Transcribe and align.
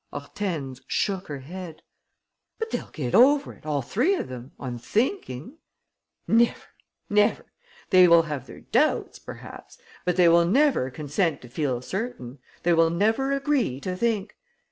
Hortense 0.11 0.81
shook 0.87 1.27
her 1.27 1.41
head: 1.41 1.83
"But 2.57 2.71
they'll 2.71 2.89
get 2.91 3.13
over 3.13 3.53
it, 3.53 3.67
all 3.67 3.83
three 3.83 4.15
of 4.15 4.29
them, 4.29 4.51
on 4.59 4.79
thinking!" 4.79 5.59
"Never! 6.27 6.63
Never! 7.07 7.45
They 7.91 8.07
will 8.07 8.23
have 8.23 8.47
their 8.47 8.61
doubts, 8.61 9.19
perhaps. 9.19 9.77
But 10.03 10.15
they 10.15 10.27
will 10.27 10.45
never 10.47 10.89
consent 10.89 11.39
to 11.43 11.49
feel 11.49 11.83
certain! 11.83 12.39
They 12.63 12.73
will 12.73 12.89
never 12.89 13.31
agree 13.31 13.79
to 13.81 13.95
think! 13.95 14.35